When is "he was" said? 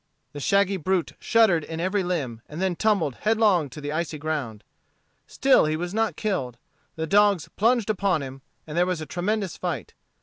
5.65-5.93